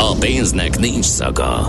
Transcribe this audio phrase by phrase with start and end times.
[0.00, 1.68] A pénznek nincs szaga.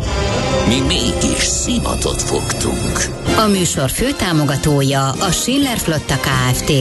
[0.68, 3.06] Mi mégis szimatot fogtunk.
[3.38, 6.72] A műsor főtámogatója a Schiller Flotta KFT.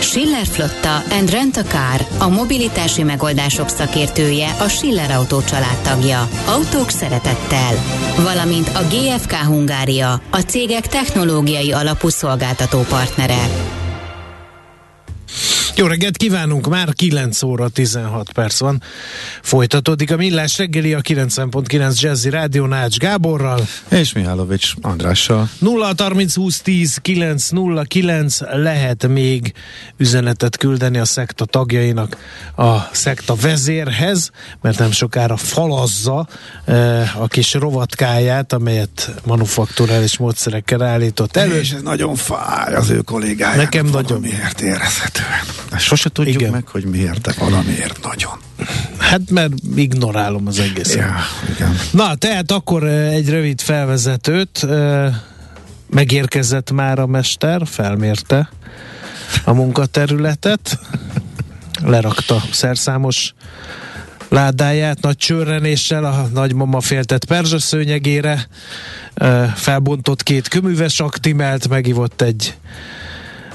[0.00, 6.28] Schiller Flotta and Rent a Car, a mobilitási megoldások szakértője, a Schiller Autó családtagja.
[6.46, 7.74] Autók szeretettel.
[8.16, 13.80] Valamint a GFK Hungária, a cégek technológiai alapú szolgáltató partnere.
[15.74, 18.82] Jó reggelt kívánunk, már 9 óra 16 perc van.
[19.42, 23.66] Folytatódik a millás reggeli a 90.9 Jazzy Rádió Nács Gáborral.
[23.88, 25.48] És Mihálovics Andrással.
[25.58, 29.52] 0 30 20 10 9 0 9 lehet még
[29.96, 32.16] üzenetet küldeni a szekta tagjainak
[32.56, 36.26] a szekta vezérhez, mert nem sokára falazza
[36.64, 41.58] eh, a kis rovatkáját, amelyet manufakturális módszerekkel állított elő.
[41.58, 43.62] És ez nagyon fáj az ő kollégájának.
[43.62, 44.20] Nekem nagyon.
[44.20, 45.61] Miért érezhetően.
[45.78, 46.52] Sose tudjuk Igen.
[46.52, 48.32] meg, hogy miért, de valamiért nagyon.
[48.98, 50.96] Hát mert ignorálom az egészet.
[50.96, 51.14] Ja,
[51.54, 51.78] igen.
[51.90, 54.64] Na, tehát akkor eh, egy rövid felvezetőt.
[54.64, 55.14] eh,
[55.90, 58.50] Megérkezett már a mester, felmérte
[59.44, 60.78] a munkaterületet,
[61.84, 63.34] lerakta szerszámos
[64.28, 68.46] ládáját nagy csörrenéssel a nagymama féltett perzsaszőnyegére,
[69.14, 72.56] eh, felbontott két köműves aktimelt, megivott egy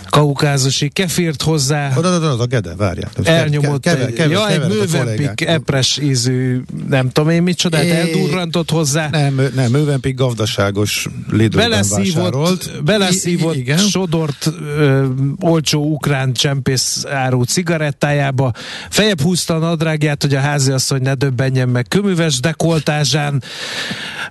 [0.10, 3.10] kaukázusi kefírt hozzá, Oda, oda, oda, Gede, várjál.
[3.24, 5.42] elnyomott Keve- egy, keve- ja, egy kollégák.
[5.42, 7.90] epres ízű, nem tudom én micsodát, É.
[7.92, 12.84] eldurrantott hozzá, Nem, nem, Mővempik gazdaságos Lidlben vásárolt.
[12.84, 13.78] beleszívott I- igen.
[13.78, 15.06] sodort ö,
[15.40, 18.52] olcsó ukrán csempész áru cigarettájába,
[18.90, 23.44] fejebb húzta a nadrágját, hogy a háziasszony ne döbbenjen meg köműves dekoltázsán,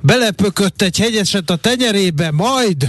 [0.00, 2.88] belepökött egy hegyeset a tenyerébe, majd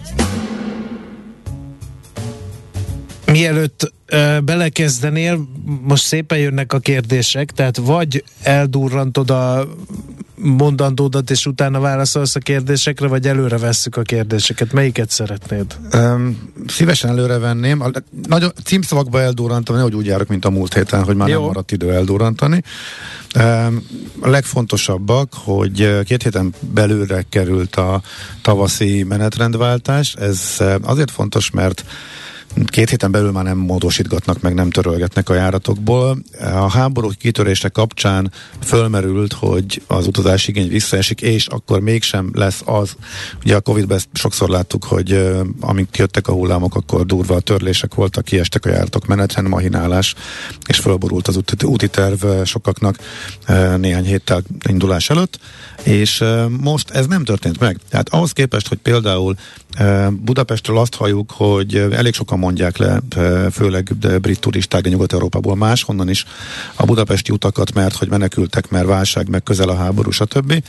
[3.41, 3.93] Mielőtt
[4.43, 5.47] belekezdenél,
[5.81, 9.67] most szépen jönnek a kérdések, tehát vagy eldurrantod a
[10.35, 14.73] mondandódat, és utána válaszolsz a kérdésekre, vagy előre vesszük a kérdéseket.
[14.73, 15.77] Melyiket szeretnéd?
[15.93, 17.81] Um, szívesen előre venném.
[17.81, 17.89] A,
[18.27, 21.37] nagyon címszavakba eldurrantam, nehogy úgy járok, mint a múlt héten, hogy már Jó.
[21.37, 22.63] nem maradt idő eldurrantani.
[23.35, 23.85] Um,
[24.19, 28.01] a legfontosabbak, hogy két héten belőle került a
[28.41, 30.13] tavaszi menetrendváltás.
[30.13, 31.85] Ez azért fontos, mert
[32.65, 36.17] Két héten belül már nem módosítgatnak, meg nem törölgetnek a járatokból.
[36.39, 38.31] A háború kitörése kapcsán
[38.63, 42.95] fölmerült, hogy az utazási igény visszaesik, és akkor mégsem lesz az.
[43.43, 48.25] Ugye a Covid-ben ezt sokszor láttuk, hogy amint jöttek a hullámok, akkor durva törlések voltak,
[48.25, 50.15] kiestek a járatok menetrend, mahinálás,
[50.67, 52.97] és fölborult az úti, úti terv sokaknak
[53.77, 55.39] néhány héttel indulás előtt,
[55.83, 56.23] és
[56.59, 57.79] most ez nem történt meg.
[57.89, 59.35] Tehát ahhoz képest, hogy például
[60.09, 62.99] Budapestről azt halljuk, hogy elég sokan mondják le,
[63.51, 66.25] főleg de brit turisták, de Nyugat-Európából máshonnan is
[66.75, 70.63] a budapesti utakat, mert hogy menekültek, mert válság, meg közel a háború, stb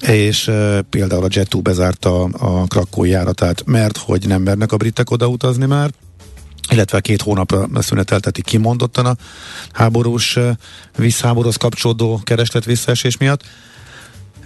[0.00, 5.10] és uh, például a Jet2 bezárta a krakói járatát, mert hogy nem mernek a britek
[5.10, 5.90] odautazni már,
[6.70, 9.16] illetve két hónapra szünetelteti kimondottan a
[9.72, 10.38] háborús,
[10.96, 13.42] visszháborúhoz kapcsolódó kereslet visszaesés miatt.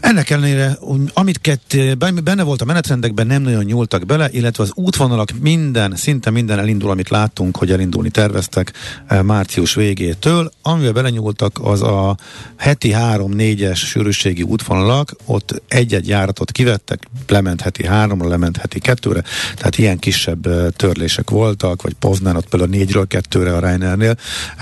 [0.04, 0.78] Ennek ellenére,
[1.12, 6.59] amit benne volt a menetrendekben, nem nagyon nyúltak bele, illetve az útvonalak minden, szinte minden
[6.59, 8.72] elindul, amit láttunk, hogy elindulni terveztek
[9.06, 10.50] eh, március végétől.
[10.62, 12.17] Amivel belenyúltak, az a
[12.56, 19.23] heti 3-4-es sűrűségi útvonalak, ott egy-egy járatot kivettek, lement heti 3-ra, lement heti 2-re,
[19.56, 24.17] tehát ilyen kisebb eh, törlések voltak, vagy Poznán ott például 4-ről 2-re a Reinernél,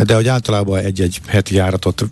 [0.04, 2.04] de hogy általában egy-egy heti járatot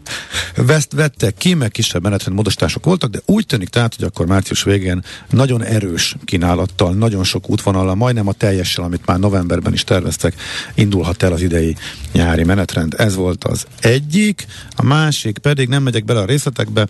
[0.57, 4.63] veszt, vettek ki, meg kisebb menetrend módosítások voltak, de úgy tűnik tehát, hogy akkor március
[4.63, 10.35] végén nagyon erős kínálattal, nagyon sok útvonallal, majdnem a teljessel, amit már novemberben is terveztek,
[10.75, 11.77] indulhat el az idei
[12.13, 12.95] nyári menetrend.
[12.97, 14.47] Ez volt az egyik,
[14.77, 16.89] a másik pedig, nem megyek bele a részletekbe,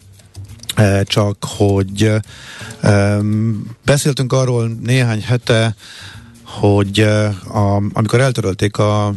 [0.74, 2.12] eh, csak hogy
[3.84, 5.74] beszéltünk arról néhány hete,
[6.44, 9.14] hogy eh, a, amikor eltörölték a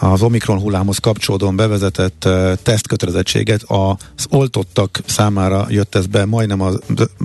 [0.00, 2.28] az Omikron hullámhoz kapcsolódóan bevezetett
[2.62, 6.70] tesztkötelezettséget az oltottak számára jött ez be, majdnem a,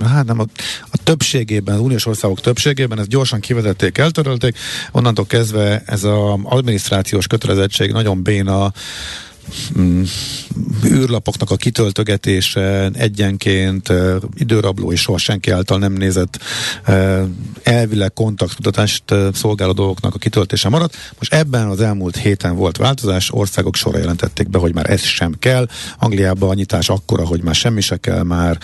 [0.04, 0.44] hát nem a,
[0.82, 4.58] a többségében, az uniós országok többségében, ezt gyorsan kivezették, eltörölték,
[4.92, 8.72] onnantól kezdve ez az adminisztrációs kötelezettség nagyon béna
[10.84, 13.92] űrlapoknak a kitöltögetése egyenként
[14.34, 16.38] időrabló és soha senki által nem nézett
[17.62, 20.96] elvileg kontaktudatást szolgáló dolgoknak a kitöltése maradt.
[21.18, 25.34] Most ebben az elmúlt héten volt változás, országok sorra jelentették be, hogy már ez sem
[25.38, 25.68] kell.
[25.98, 28.58] Angliában a nyitás akkora, hogy már semmi se kell, már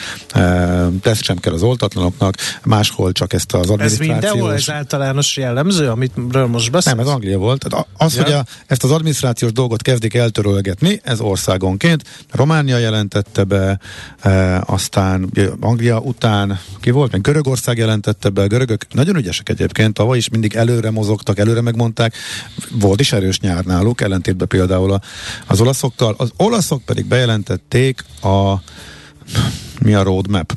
[1.00, 4.16] teszt sem kell az oltatlanoknak, máshol csak ezt az adminisztrációs...
[4.16, 6.12] Ez mindenhol ez általános jellemző, amit
[6.48, 6.96] most beszélsz?
[6.96, 7.66] Nem, ez Anglia volt.
[7.96, 8.22] Az, ja.
[8.22, 12.02] hogy a, ezt az adminisztrációs dolgot kezdik eltörölgetni, mi ez országonként.
[12.30, 13.78] Románia jelentette be,
[14.20, 15.30] e, aztán
[15.60, 17.12] Anglia után, ki volt?
[17.12, 21.60] Meg Görögország jelentette be, a görögök nagyon ügyesek egyébként, tavaly is mindig előre mozogtak, előre
[21.60, 22.14] megmondták,
[22.70, 24.98] volt is erős nyár náluk, ellentétben például
[25.46, 26.14] az olaszokkal.
[26.18, 28.54] Az olaszok pedig bejelentették a
[29.80, 30.56] mi a roadmap?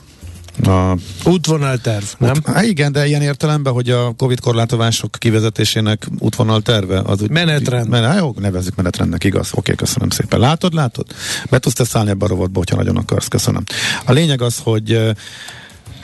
[0.64, 2.32] A útvonalterv, nem?
[2.36, 7.30] Út, há, igen, de ilyen értelemben, hogy a Covid korlátozások kivezetésének útvonalterve az úgy...
[7.30, 7.90] Menetrend.
[7.90, 9.50] Men, há, jó, nevezzük menetrendnek, igaz.
[9.54, 10.40] Oké, köszönöm szépen.
[10.40, 11.06] Látod, látod?
[11.50, 13.64] Be tudsz te szállni ebbe a rovatba, hogyha nagyon akarsz, köszönöm.
[14.06, 15.16] A lényeg az, hogy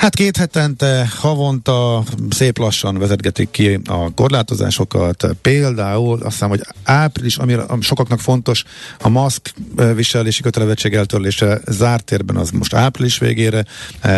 [0.02, 5.28] Hát két hetente, havonta szép lassan vezetgetik ki a korlátozásokat.
[5.42, 8.64] Például azt hiszem, hogy április, ami sokaknak fontos,
[9.02, 9.54] a maszk
[9.96, 13.66] viselési kötelezettség eltörlése zárt térben az most április végére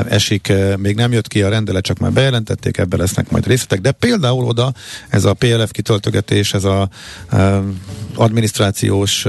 [0.10, 0.54] esik.
[0.78, 3.82] Még nem jött ki a rendelet, csak már bejelentették, ebben lesznek majd részletek.
[3.82, 4.74] De például oda
[5.10, 6.90] ez a PLF kitöltögetés, ez a
[8.16, 9.26] adminisztrációs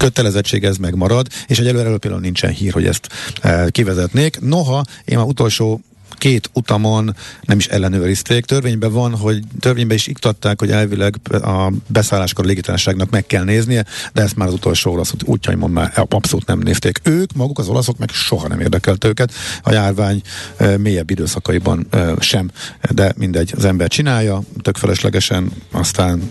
[0.00, 3.08] kötelezettség ez megmarad, és egyelőre például nincsen hír, hogy ezt
[3.40, 4.40] e, kivezetnék.
[4.40, 5.80] Noha én már utolsó
[6.20, 8.44] két utamon nem is ellenőrizték.
[8.44, 13.84] Törvényben van, hogy törvényben is iktatták, hogy elvileg a beszálláskor a légitársaságnak meg kell néznie,
[14.12, 17.00] de ezt már az utolsó olasz útjaimon már abszolút nem nézték.
[17.02, 19.32] Ők, maguk az olaszok meg soha nem érdekelt őket,
[19.62, 20.22] a járvány
[20.56, 22.50] e, mélyebb időszakaiban e, sem,
[22.90, 26.30] de mindegy, az ember csinálja, tök feleslegesen, aztán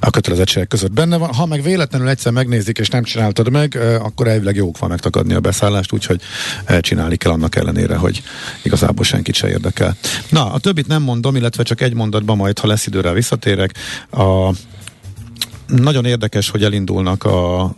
[0.00, 1.34] a kötelezettségek között benne van.
[1.34, 5.40] Ha meg véletlenül egyszer megnézik és nem csináltad meg, akkor elvileg jók van megtakadni a
[5.40, 6.20] beszállást, úgyhogy
[6.80, 8.22] csinálni kell annak ellenére, hogy
[8.62, 9.96] igazából senkit se érdekel.
[10.28, 13.74] Na, a többit nem mondom, illetve csak egy mondatban majd, ha lesz időre visszatérek.
[14.10, 14.54] A
[15.66, 17.74] nagyon érdekes, hogy elindulnak a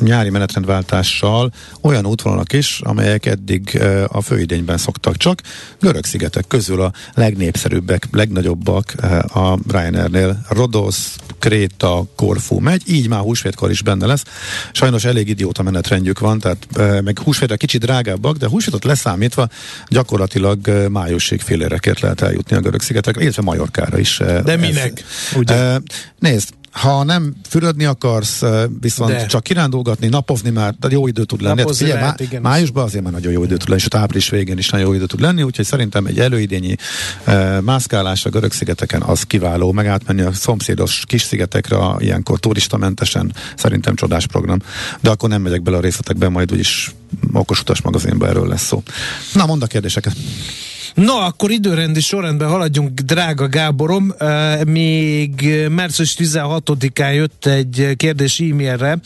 [0.00, 5.40] nyári menetrendváltással olyan útvonalak is, amelyek eddig a főidényben szoktak csak.
[5.80, 8.94] Görög szigetek közül a legnépszerűbbek, legnagyobbak
[9.34, 10.96] a Ryanairnél Rodos,
[11.38, 14.24] Kréta, Korfu megy, így már húsvétkor is benne lesz.
[14.72, 16.66] Sajnos elég idióta menetrendjük van, tehát
[17.02, 19.48] meg húsvétre kicsit drágábbak, de húsvétot leszámítva
[19.88, 24.20] gyakorlatilag májusig félérekért lehet eljutni a görög szigetekre, illetve Majorkára is.
[24.44, 25.04] De minek?
[25.30, 25.78] Ez, ugye?
[26.18, 28.42] Nézd, ha nem fürödni akarsz,
[28.80, 29.26] viszont De.
[29.26, 31.60] csak kirándulgatni, napozni már, de jó idő tud lenni.
[31.60, 32.42] Napozni hát, lehet, igen.
[32.42, 35.06] Májusban azért már nagyon jó idő tud lenni, és április végén is nagyon jó idő
[35.06, 36.76] tud lenni, úgyhogy szerintem egy előidényi
[37.26, 43.32] uh, mászkálás a görög szigeteken az kiváló, meg átmenni a szomszédos kis szigetekre ilyenkor turistamentesen,
[43.56, 44.58] szerintem csodás program.
[45.00, 46.94] De akkor nem megyek bele a részletekbe, majd úgyis
[47.32, 48.82] okos utas magazinban erről lesz szó.
[49.32, 50.16] Na, mondd a kérdéseket.
[50.94, 54.14] Na, akkor időrendi sorrendben haladjunk, drága Gáborom.
[54.66, 58.98] Még március 16-án jött egy kérdés e-mailre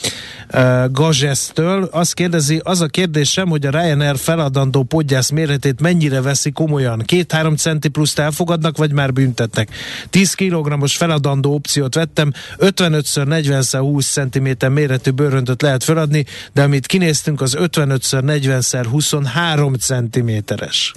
[0.90, 1.88] Gazsesztől.
[1.92, 7.02] Azt kérdezi, az a kérdésem, hogy a Ryanair feladandó podgyász méretét mennyire veszi komolyan?
[7.04, 9.68] Két-három centi pluszt elfogadnak, vagy már büntetnek?
[10.11, 17.56] 10 kg-os feladandó opciót vettem, 55x40x20 cm méretű bőröntöt lehet feladni, de amit kinéztünk, az
[17.61, 20.92] 55x40x23 cm-es.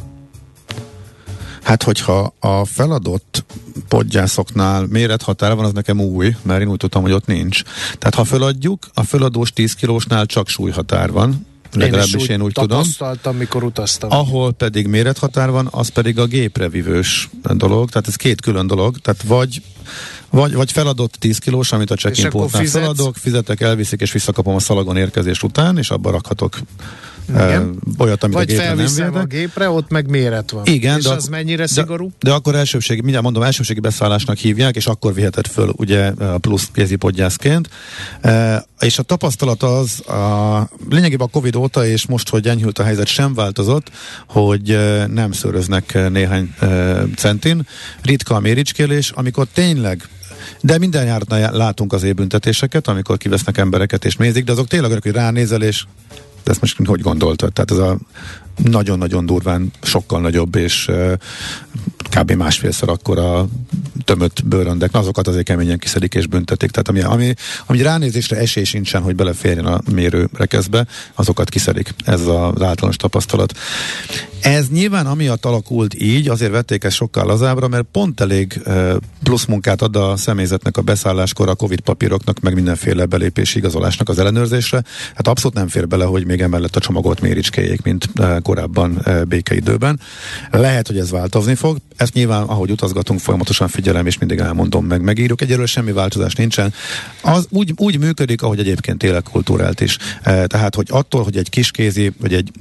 [1.67, 3.45] Hát, hogyha a feladott
[3.88, 7.62] podgyászoknál mérethatár van, az nekem új, mert én úgy tudtam, hogy ott nincs.
[7.97, 12.83] Tehát ha feladjuk, a feladós 10 kilósnál csak súlyhatár van, legalábbis én, én úgy tudom.
[13.38, 14.12] mikor utaztam.
[14.12, 18.97] Ahol pedig mérethatár van, az pedig a gépre vivős dolog, tehát ez két külön dolog,
[18.97, 19.62] tehát vagy
[20.29, 24.97] vagy, vagy feladott 10 kilós, amit a check-in feladok, fizetek, elviszik és visszakapom a szalagon
[24.97, 26.57] érkezés után, és abba rakhatok
[27.29, 27.79] igen.
[27.98, 29.15] olyat, amit Vagy a gépre nem védek.
[29.15, 30.65] a gépre, ott meg méret van.
[30.65, 30.98] Igen.
[30.98, 32.12] És de az ak- mennyire de, szigorú?
[32.19, 37.69] De akkor elsőbségi, mindjárt mondom, elsőbségi beszállásnak hívják, és akkor viheted föl ugye plusz kézipodgyászként.
[38.22, 42.84] E, és a tapasztalat az, a, lényegében a Covid óta, és most, hogy enyhült a
[42.84, 43.91] helyzet, sem változott,
[44.27, 46.67] hogy nem szöröznek néhány e,
[47.15, 47.67] centin.
[48.01, 50.10] Ritka a méricskélés, amikor tényleg
[50.62, 55.12] de minden jártnál látunk az büntetéseket, amikor kivesznek embereket és mézik, de azok tényleg hogy
[55.12, 55.84] ránézel, és
[56.47, 57.53] de ezt most hogy gondoltad?
[57.53, 57.97] Tehát ez a
[58.63, 60.91] nagyon-nagyon durván sokkal nagyobb és
[62.19, 62.31] kb.
[62.31, 63.47] másfélszer akkor a
[64.05, 66.71] tömött bőröndek, azokat azért keményen kiszedik és büntetik.
[66.71, 67.33] Tehát ami, ami,
[67.65, 71.93] ami ránézésre esély sincsen, hogy beleférjen a mérő rekeszbe, azokat kiszedik.
[72.05, 73.53] Ez az általános tapasztalat.
[74.41, 78.62] Ez nyilván amiatt alakult így, azért vették ezt sokkal lazábra, mert pont elég
[79.24, 84.19] plusz munkát ad a személyzetnek a beszálláskor a Covid papíroknak, meg mindenféle belépési igazolásnak az
[84.19, 84.83] ellenőrzésre.
[85.15, 88.09] Hát abszolút nem fér bele, hogy még emellett a csomagot méricskéjék, mint
[88.41, 90.00] korábban békeidőben.
[90.51, 91.77] Lehet, hogy ez változni fog.
[92.07, 95.41] Ezt nyilván, ahogy utazgatunk, folyamatosan figyelem, és mindig elmondom meg, megírjuk.
[95.41, 96.73] Egyelőre semmi változás nincsen.
[97.21, 99.97] Az úgy, úgy működik, ahogy egyébként tényleg kultúrált is.
[100.23, 102.51] Tehát, hogy attól, hogy egy kiskézi, vagy egy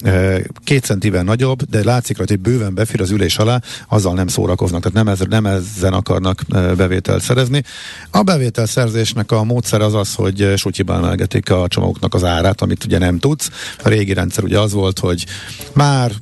[0.64, 4.82] két centivel nagyobb, de látszik rajta, hogy bőven befér az ülés alá, azzal nem szórakoznak,
[4.82, 6.42] tehát nem, ezzel, nem ezen akarnak
[6.76, 7.62] bevételt szerezni.
[8.10, 12.84] A bevétel szerzésnek a módszer az az, hogy sutyibán emelgetik a csomagoknak az árát, amit
[12.84, 13.50] ugye nem tudsz.
[13.82, 15.26] A régi rendszer ugye az volt, hogy
[15.72, 16.12] már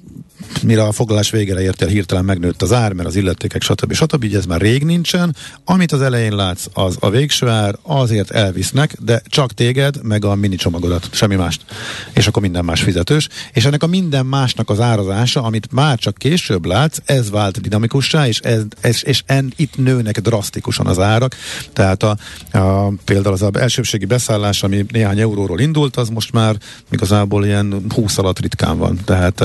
[0.62, 3.92] mire a foglalás végére értél, hirtelen megnőtt az ár, mert az illetékek, stb.
[3.92, 4.24] stb.
[4.24, 5.36] Így ez már rég nincsen.
[5.64, 10.34] Amit az elején látsz, az a végső ár, azért elvisznek, de csak téged, meg a
[10.34, 11.64] mini csomagodat, semmi mást.
[12.12, 13.28] És akkor minden más fizetős.
[13.52, 18.26] És ennek a minden másnak az árazása, amit már csak később látsz, ez vált dinamikussá,
[18.26, 21.36] és, ez, ez, és en, itt nőnek drasztikusan az árak.
[21.72, 22.16] Tehát a,
[22.58, 26.56] a, például az a elsőbségi beszállás, ami néhány euróról indult, az most már
[26.90, 29.00] igazából ilyen 20 alatt ritkán van.
[29.04, 29.44] Tehát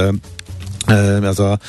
[1.23, 1.59] ez a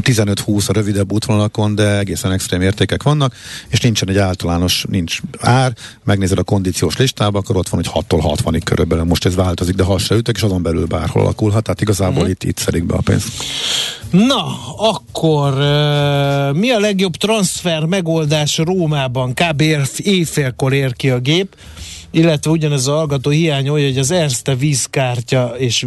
[0.00, 3.34] 15-20 a rövidebb útvonalakon, de egészen extrém értékek vannak,
[3.68, 5.72] és nincsen egy általános, nincs ár,
[6.04, 9.82] megnézed a kondíciós listába, akkor ott van, hogy 6-tól 60-ig körülbelül, most ez változik, de
[9.82, 12.30] ha se ütek, és azon belül bárhol alakulhat, tehát igazából hmm.
[12.30, 13.28] itt, itt szedik be a pénzt.
[14.10, 14.44] Na,
[14.76, 19.34] akkor uh, mi a legjobb transfer megoldás Rómában?
[19.34, 19.62] Kb.
[19.96, 21.56] éjfélkor ér ki a gép
[22.10, 25.86] illetve ugyanez a hallgató hiányolja, hogy az Erste vízkártya és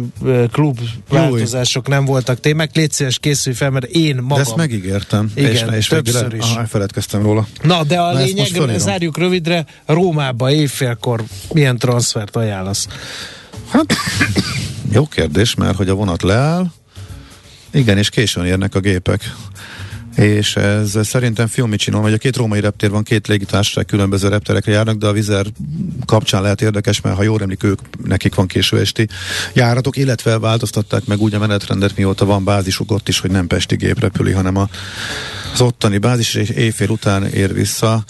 [0.52, 2.76] klub változások nem voltak témák.
[2.76, 4.36] Légy szíves, készülj fel, mert én magam...
[4.36, 5.32] De ezt megígértem.
[5.34, 6.42] Igen, és, és többször is.
[6.42, 7.46] Aha, feledkeztem róla.
[7.62, 12.88] Na, de a Na, lényeg, zárjuk rövidre, Rómába éjfélkor milyen transfert ajánlasz?
[13.68, 13.94] Hát,
[14.92, 16.66] jó kérdés, mert hogy a vonat leáll,
[17.70, 19.34] igen, és későn érnek a gépek
[20.16, 24.96] és ez szerintem Fiumicino, hogy a két római reptér van, két légitársaság különböző repterekre járnak,
[24.96, 25.46] de a vizer
[26.04, 29.08] kapcsán lehet érdekes, mert ha jól emlik, ők, nekik van késő esti
[29.52, 33.76] járatok, illetve változtatták meg úgy a menetrendet, mióta van bázisuk ott is, hogy nem Pesti
[33.76, 34.68] gép repüli, hanem a,
[35.52, 38.04] az ottani bázis, és éjfél után ér vissza.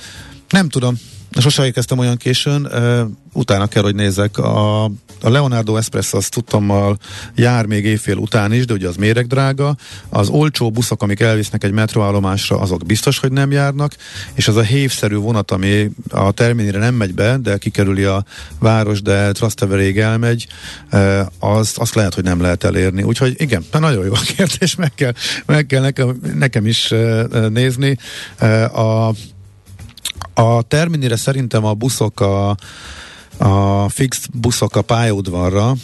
[0.48, 0.98] Nem tudom,
[1.40, 2.68] Sose érkeztem olyan későn,
[3.32, 4.38] utána kell, hogy nézzek.
[4.38, 6.98] A, a Leonardo Espresso azt tudtommal
[7.34, 9.76] jár még éjfél után is, de ugye az méregdrága.
[10.08, 13.96] Az olcsó buszok, amik elvisznek egy metroállomásra, azok biztos, hogy nem járnak,
[14.34, 18.24] és az a hévszerű vonat, ami a terminire nem megy be, de kikerüli a
[18.58, 20.46] város, de Trasteveréig elmegy,
[21.38, 23.02] az, azt lehet, hogy nem lehet elérni.
[23.02, 25.12] Úgyhogy igen, nagyon jó a kérdés, meg kell,
[25.46, 26.94] meg kell nekem, nekem is
[27.48, 27.98] nézni.
[28.74, 29.10] A
[30.34, 32.56] a terminire szerintem a buszok a
[33.38, 35.74] a fix buszok a pályaudvarra,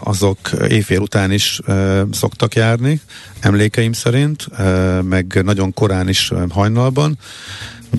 [0.00, 1.60] azok éjfél után is
[2.12, 3.00] szoktak járni,
[3.40, 4.46] emlékeim szerint,
[5.02, 7.18] meg nagyon korán is hajnalban.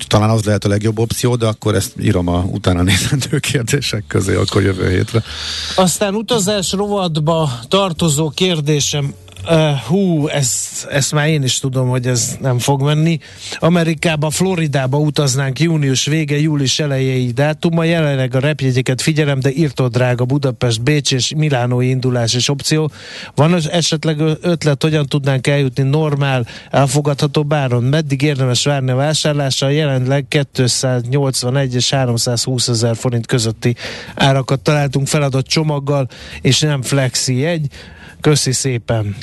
[0.06, 4.34] Talán az lehet a legjobb opció, de akkor ezt írom a utána nézendő kérdések közé,
[4.34, 5.22] akkor jövő hétre.
[5.76, 9.14] Aztán utazás rovatba tartozó kérdésem
[9.50, 13.18] Uh, hú, ezt, ezt már én is tudom, hogy ez nem fog menni.
[13.58, 17.84] Amerikába, Floridába utaznánk június vége, július elejéig dátuma.
[17.84, 22.90] Jelenleg a repjegyeket figyelem, de írtó drága Budapest, Bécs és Milánói indulás és opció.
[23.34, 27.82] Van esetleg ötlet, hogyan tudnánk eljutni normál, elfogadható báron?
[27.82, 29.68] Meddig érdemes várni a vásárlásra?
[29.68, 33.76] Jelenleg 281 és 320 ezer forint közötti
[34.14, 36.08] árakat találtunk feladott csomaggal,
[36.40, 37.68] és nem flexi egy.
[38.24, 39.16] Köszi szépen.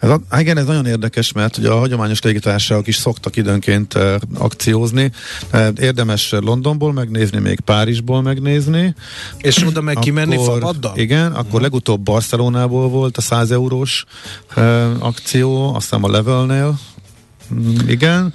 [0.00, 4.14] Ez a, igen, ez nagyon érdekes, mert ugye a hagyományos légitársaságok is szoktak időnként uh,
[4.38, 5.10] akciózni.
[5.52, 8.94] Uh, érdemes Londonból megnézni, még Párizsból megnézni.
[9.38, 10.96] És oda meg kimenni Fabaddal?
[10.96, 11.60] Igen, akkor uh-huh.
[11.60, 14.04] legutóbb Barcelonából volt a 100 eurós
[14.56, 16.78] uh, akció, aztán a Levelnél,
[17.86, 18.34] igen.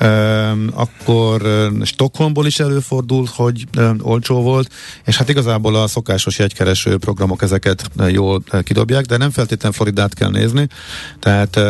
[0.00, 1.42] Um, akkor
[1.82, 3.64] Stockholmból is előfordult, hogy
[4.00, 4.72] olcsó volt,
[5.04, 10.30] és hát igazából a szokásos jegykereső programok ezeket jól kidobják, de nem feltétlenül Floridát kell
[10.30, 10.66] nézni,
[11.20, 11.60] tehát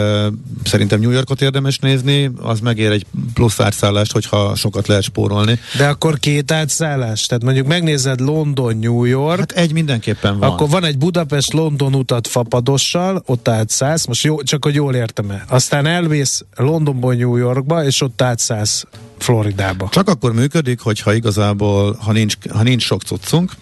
[0.65, 5.59] szerintem New Yorkot érdemes nézni, az megér egy plusz átszállást, hogyha sokat lehet spórolni.
[5.77, 7.27] De akkor két átszállás?
[7.27, 9.39] Tehát mondjuk megnézed London, New York.
[9.39, 10.51] Hát egy mindenképpen van.
[10.51, 15.45] Akkor van egy Budapest-London utat fapadossal, ott átszállsz, most jó, csak hogy jól értem-e.
[15.49, 16.45] Aztán elvész
[16.85, 18.85] Londonból New Yorkba, és ott átszállsz
[19.19, 19.88] Floridába.
[19.91, 23.53] Csak akkor működik, hogyha igazából, ha nincs, ha nincs sok cuccunk.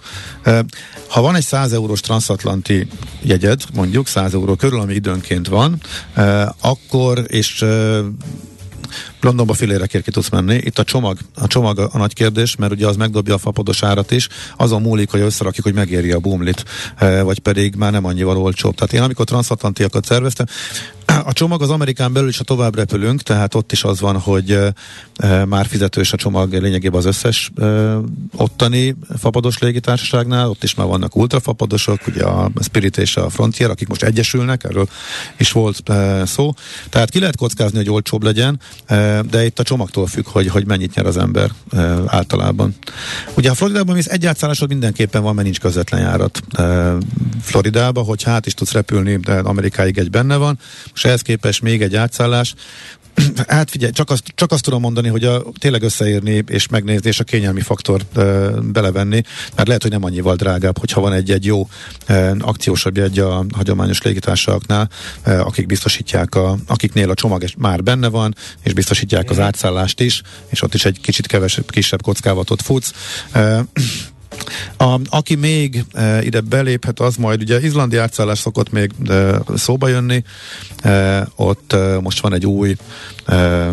[1.09, 2.87] Ha van egy 100 eurós transatlanti
[3.23, 5.81] jegyed, mondjuk 100 euró körül, ami időnként van,
[6.61, 7.65] akkor, és
[9.23, 10.55] Londonba filérekért ki tudsz menni.
[10.55, 14.11] Itt a csomag, a csomag a, nagy kérdés, mert ugye az megdobja a fapados árat
[14.11, 16.65] is, azon múlik, hogy összerakjuk, hogy megéri a bumlit,
[17.23, 18.75] vagy pedig már nem annyival olcsóbb.
[18.75, 20.47] Tehát én amikor transatlantiakat szerveztem,
[21.25, 24.59] a csomag az Amerikán belül is, ha tovább repülünk, tehát ott is az van, hogy
[25.17, 27.97] e, már fizetős a csomag lényegében az összes e,
[28.37, 33.89] ottani fapados légitársaságnál, ott is már vannak ultrafapadosok, ugye a Spirit és a Frontier, akik
[33.89, 34.89] most egyesülnek, erről
[35.37, 36.55] is volt e, szó.
[36.89, 38.97] Tehát ki lehet kockázni, hogy olcsóbb legyen, e,
[39.31, 41.51] de itt a csomagtól függ, hogy, hogy mennyit nyer az ember
[42.07, 42.75] általában.
[43.37, 46.41] Ugye a Floridában mész egy átszállásod mindenképpen van, mert nincs közvetlen járat
[47.43, 50.59] Floridába, hogy hát is tudsz repülni, de Amerikáig egy benne van.
[50.91, 52.55] Most ehhez képest még egy átszállás,
[53.49, 57.21] Hát figyelj, csak azt, csak azt tudom mondani, hogy a, tényleg összeírni és megnézni, és
[57.21, 58.23] a kényelmi faktor e,
[58.61, 59.23] belevenni,
[59.55, 61.69] mert lehet, hogy nem annyival drágább, hogyha van egy-egy jó
[62.07, 64.91] e, akciósabb jegy a hagyományos légitársaságnál,
[65.23, 70.23] e, akik biztosítják, a, akiknél a csomag már benne van, és biztosítják az átszállást is,
[70.49, 72.93] és ott is egy kicsit kevesebb, kisebb kockávatot futsz.
[73.33, 73.65] E,
[74.77, 79.89] a, aki még e, ide beléphet, az majd ugye izlandi átszállás szokott még e, szóba
[79.89, 80.25] jönni.
[80.83, 82.77] E, ott e, most van egy új
[83.27, 83.71] e,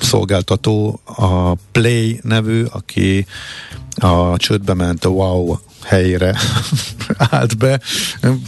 [0.00, 3.26] szolgáltató, a Play nevű, aki
[3.94, 6.36] a csődbe ment a Wow helyére
[7.30, 7.80] állt be.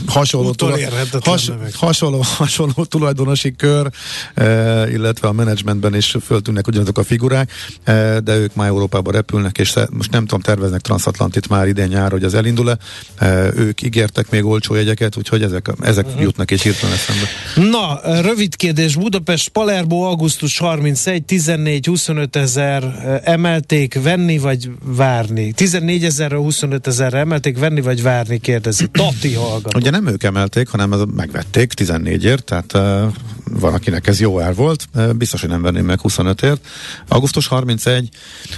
[0.07, 0.89] Hasonló, tulaj,
[1.21, 3.91] has, hasonló, hasonló tulajdonosi kör,
[4.35, 7.51] e, illetve a menedzsmentben is föltűnnek ugyanazok a figurák,
[7.85, 12.11] e, de ők már Európába repülnek, és most nem tudom, terveznek transatlantit már idén nyár,
[12.11, 12.79] hogy az elindul-e.
[13.17, 16.23] E, ők ígértek még olcsó jegyeket, úgyhogy ezek, ezek uh-huh.
[16.23, 17.27] jutnak és hirtelen eszembe.
[17.71, 18.97] Na, rövid kérdés.
[18.97, 22.83] Budapest, Palermo, augusztus 31, 14-25 ezer
[23.25, 25.34] emelték venni vagy várni?
[25.55, 28.87] 14 ezerre, 25 ezerre emelték venni vagy várni, kérdezi.
[28.87, 29.79] Tati hallgató.
[29.79, 33.13] Ugye nem ők emelték, hanem megvették 14-ért, tehát uh,
[33.61, 36.67] van, akinek ez jó ár volt, uh, biztos, hogy nem venném meg 25-ért.
[37.09, 38.09] Augusztus 31,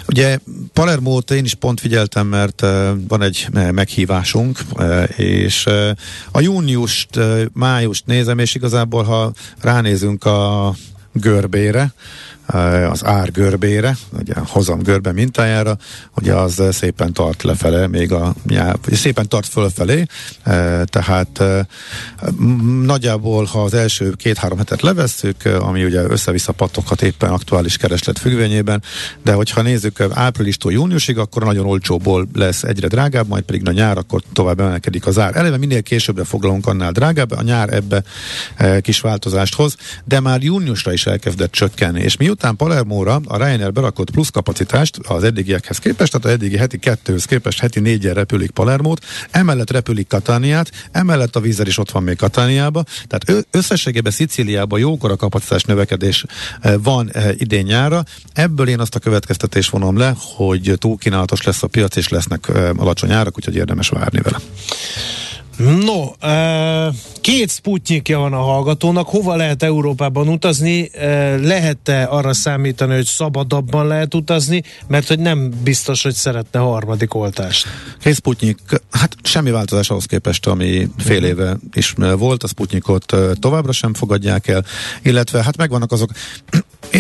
[0.09, 0.39] ugye
[0.73, 2.61] Palermo-t én is pont figyeltem, mert
[3.09, 4.59] van egy meghívásunk,
[5.17, 5.67] és
[6.31, 10.75] a júniust, uh, májust nézem, és igazából, ha ránézünk a
[11.13, 11.93] görbére,
[12.91, 15.77] az ár görbére, ugye a hozam görbe mintájára,
[16.17, 20.07] ugye az szépen tart lefele, még a nyelv, szépen tart fölfelé,
[20.43, 21.61] eh, tehát eh,
[22.85, 28.83] nagyjából, ha az első két-három hetet levesszük, ami ugye össze-vissza pattoghat éppen aktuális kereslet függvényében,
[29.23, 33.99] de hogyha nézzük áprilistól júniusig, akkor nagyon olcsóból lesz egyre drágább, majd pedig a nyár,
[33.99, 35.37] akkor tovább emelkedik az ár.
[35.37, 38.03] Eleve minél későbbre foglalunk, annál drágább, a nyár ebbe
[38.81, 43.73] kis változást hoz, de már júniusra is elkezdett csökkenni, és miután Miután Palermóra a Ryanair
[43.73, 48.51] berakott plusz kapacitást az eddigiekhez képest, tehát az eddigi heti kettőhöz képest heti négyen repülik
[48.51, 54.79] Palermót, emellett repülik Katániát, emellett a vízer is ott van még Katániába, tehát összességében Szicíliában
[54.79, 56.25] jókora kapacitás növekedés
[56.61, 58.03] eh, van eh, idén nyára.
[58.33, 62.71] Ebből én azt a következtetést vonom le, hogy túlkínálatos lesz a piac, és lesznek eh,
[62.81, 64.39] alacsony árak, úgyhogy érdemes várni vele.
[65.57, 66.11] No,
[67.21, 70.91] két sputnyikja van a hallgatónak, hova lehet Európában utazni,
[71.43, 77.67] lehet-e arra számítani, hogy szabadabban lehet utazni, mert hogy nem biztos, hogy szeretne harmadik oltást.
[78.01, 78.59] Két sputnyik,
[78.91, 81.27] hát semmi változás ahhoz képest, ami fél mhm.
[81.27, 84.65] éve is volt, a sputnyikot továbbra sem fogadják el,
[85.03, 86.11] illetve hát megvannak azok,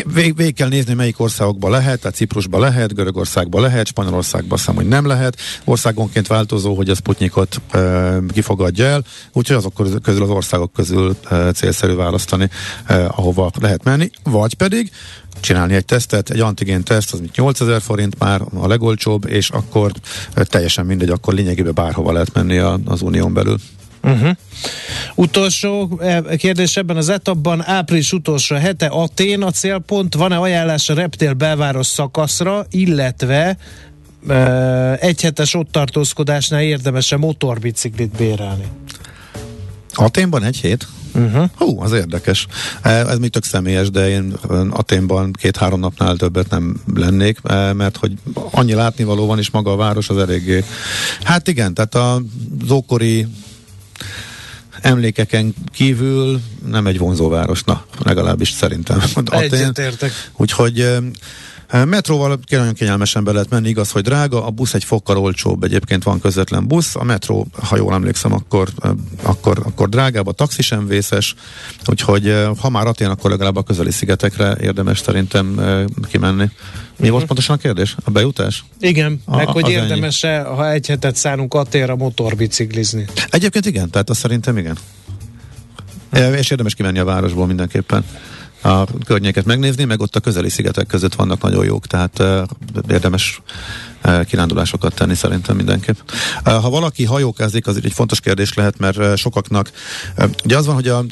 [0.04, 4.88] Vég, végig kell nézni, melyik országokban lehet, tehát Ciprusban lehet, Görögországban lehet, Spanyolországban szám, hogy
[4.88, 5.36] nem lehet.
[5.64, 11.52] Országonként változó, hogy a Sputnikot e, kifogadja el, úgyhogy azok közül az országok közül e,
[11.52, 12.50] célszerű választani,
[12.86, 14.90] e, ahova lehet menni, vagy pedig
[15.40, 19.92] csinálni egy tesztet, egy antigén teszt, az 8000 forint már a legolcsóbb, és akkor
[20.34, 23.56] e, teljesen mindegy, akkor lényegében bárhova lehet menni a, az unión belül.
[24.06, 24.36] Uh-huh.
[25.14, 30.94] Utolsó eh, kérdés ebben az etapban, április utolsó hete Atén a célpont, van-e ajánlás a
[30.94, 33.56] reptér belváros szakaszra, illetve
[34.28, 38.66] uh, egyhetes ott tartózkodásnál érdemes-e motorbiciklit bérelni?
[39.92, 40.86] Aténban egy hét?
[41.14, 41.50] Uh-huh.
[41.54, 42.46] Hú, az érdekes.
[42.82, 44.32] Eh, ez még tök személyes, de én
[44.70, 47.40] Aténban két-három napnál többet nem lennék,
[47.72, 48.12] mert hogy
[48.50, 50.64] annyi látnivaló van, és maga a város az eléggé.
[51.22, 53.26] Hát igen, tehát az ókori
[54.80, 59.02] emlékeken kívül nem egy vonzóváros, na, legalábbis szerintem.
[59.30, 60.12] Egyetértek.
[60.36, 60.88] Úgyhogy
[61.72, 66.02] Metróval nagyon kényelmesen be lehet menni, igaz, hogy drága, a busz egy fokkal olcsóbb, egyébként
[66.02, 68.68] van közvetlen busz, a metró, ha jól emlékszem, akkor,
[69.22, 71.34] akkor, akkor drágább, a taxi sem vészes,
[71.86, 75.60] úgyhogy ha már Atén, akkor legalább a közeli szigetekre érdemes szerintem
[76.08, 76.44] kimenni.
[76.44, 76.48] Mi
[76.96, 77.10] uh-huh.
[77.10, 77.96] volt pontosan a kérdés?
[78.04, 78.64] A bejutás?
[78.80, 83.04] Igen, a, meg hogy érdemes-e, ha egy hetet szánunk Aténra motorbiciklizni?
[83.30, 84.76] Egyébként igen, tehát azt szerintem igen.
[86.12, 86.38] Uh-huh.
[86.38, 88.04] És érdemes kimenni a városból mindenképpen.
[88.66, 92.22] A környéket megnézni, meg ott a közeli szigetek között vannak nagyon jók, tehát
[92.88, 93.40] érdemes
[94.26, 95.96] kirándulásokat tenni szerintem mindenképp.
[96.44, 99.70] Ha valaki hajókázik, az egy fontos kérdés lehet, mert sokaknak,
[100.44, 101.04] ugye az van, hogy a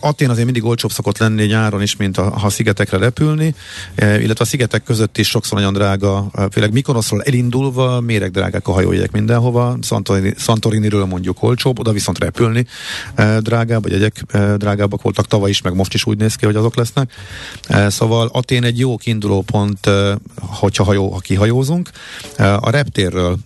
[0.00, 3.54] Atén azért mindig olcsóbb szokott lenni nyáron is, mint a, ha szigetekre repülni,
[3.96, 9.10] illetve a szigetek között is sokszor nagyon drága, főleg Mikonoszról elindulva méreg drágák a hajójegyek
[9.10, 12.66] mindenhova, Santorini, Santoriniről mondjuk olcsóbb, oda viszont repülni
[13.38, 14.24] drágább, vagy egyek
[14.56, 17.12] drágábbak voltak tavaly is, meg most is úgy néz ki, hogy azok lesznek.
[17.88, 19.90] Szóval Atén egy jó kiinduló pont,
[20.40, 21.90] hogyha hajó, ha kihajózunk,
[22.38, 23.38] a reptérről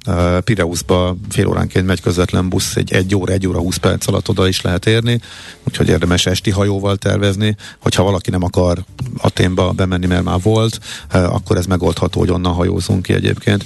[0.44, 4.48] Pireuszba fél óránként megy közvetlen busz, egy, egy óra, egy óra, 20 perc alatt oda
[4.48, 5.20] is lehet érni,
[5.64, 8.84] úgyhogy érdemes esti hajóval tervezni, hogyha valaki nem akar
[9.18, 10.78] Aténba bemenni, mert már volt,
[11.10, 13.64] akkor ez megoldható, hogy onnan hajózunk ki egyébként.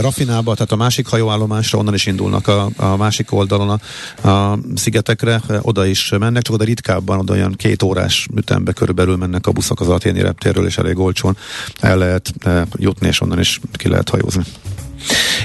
[0.00, 3.80] Rafinába, tehát a másik hajóállomásra, onnan is indulnak a, a másik oldalon
[4.22, 9.16] a, a szigetekre, oda is mennek, csak oda ritkábban, oda olyan két órás ütembe körülbelül
[9.16, 11.36] mennek a buszok az aténi reptérről, és elég olcsón
[11.80, 12.32] el lehet
[12.76, 14.52] jutni, és onnan is ki lehet hajózni hajózni.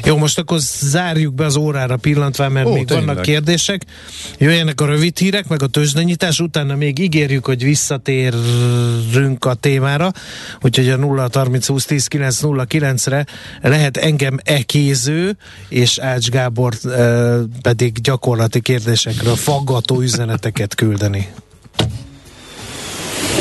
[0.05, 3.05] Jó, most akkor zárjuk be az órára pillantván, mert Ó, még tényleg.
[3.05, 3.85] vannak kérdések.
[4.37, 10.11] Jöjjenek a rövid hírek, meg a tőzsdenyítás, utána még ígérjük, hogy visszatérünk a témára,
[10.61, 13.25] úgyhogy a 0 30 20 10 9 0 9-re
[13.61, 15.37] lehet engem ekéző,
[15.69, 21.27] és Ács Gábor e, pedig gyakorlati kérdésekről faggató üzeneteket küldeni.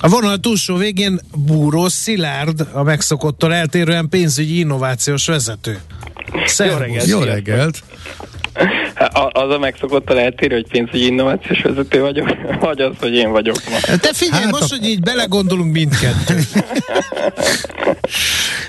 [0.00, 5.78] A vonal túlsó végén Búró Szilárd, a megszokottól eltérően pénzügyi innovációs vezető.
[6.44, 6.76] Szervusz.
[6.76, 7.06] Jó reggelt!
[7.06, 7.82] Jó reggelt.
[9.32, 13.56] Az a megszokott a eltérő, hogy pénzügyi innovációs vezető vagyok, vagy az, hogy én vagyok
[13.70, 13.96] ma.
[13.96, 14.76] Te figyelj, hát most, a...
[14.76, 16.40] hogy így belegondolunk mindkettő.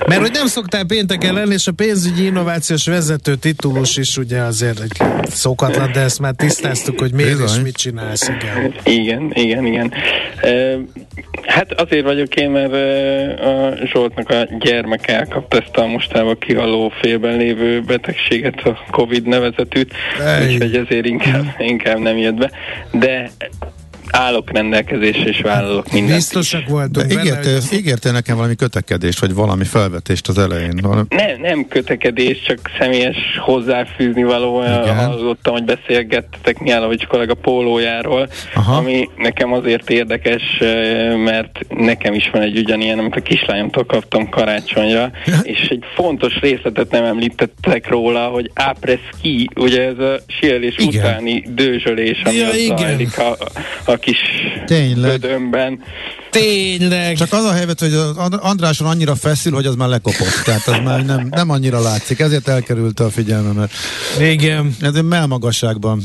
[0.08, 4.80] Mert hogy nem szoktál pénteken lenni, és a pénzügyi innovációs vezető titulus is ugye azért
[4.80, 4.98] egy
[5.30, 7.58] szokatlan, de ezt már tisztáztuk, hogy miért Bizony.
[7.58, 8.30] és mit csinálsz.
[8.30, 9.66] Igen, igen, igen.
[9.66, 9.94] igen.
[11.46, 12.74] Hát azért vagyok én, mert
[13.42, 19.94] a Zsoltnak a gyermek elkapta ezt a mostában kihalló félben lévő betegséget, a Covid nevezetűt,
[20.48, 22.52] úgyhogy ezért inkább, inkább nem jött be.
[22.92, 23.32] De
[24.12, 26.16] állok rendelkezésre és vállalok mindent.
[26.16, 27.78] Biztosak voltunk De ígérte, hogy...
[27.80, 30.80] ígérte nekem valami kötekedést, vagy valami felvetést az elején?
[30.82, 31.06] Valami...
[31.10, 34.60] Nem, nem kötekedés, csak személyes hozzáfűzni való.
[34.96, 38.76] Hallottam, hogy beszélgettetek Miálovics kollega pólójáról, Aha.
[38.76, 40.42] ami nekem azért érdekes,
[41.24, 45.12] mert nekem is van egy ugyanilyen, amit a kislányomtól kaptam karácsonyra,
[45.44, 52.22] és egy fontos részletet nem említettek róla, hogy ápreszki, ugye ez a síelés utáni dőzsölés,
[52.24, 52.78] ami ja, igen.
[52.78, 53.38] zajlik a,
[53.86, 54.18] a kis
[54.66, 55.20] Tényleg.
[55.20, 55.80] Bödönben.
[56.30, 57.16] Tényleg.
[57.16, 57.94] Csak az a helyzet, hogy
[58.40, 60.42] Andráson annyira feszül, hogy az már lekopott.
[60.46, 62.20] Tehát az már nem, nem annyira látszik.
[62.20, 63.72] Ezért elkerülte a figyelmemet.
[64.20, 64.76] Igen.
[64.82, 66.02] Ez egy melmagasságban.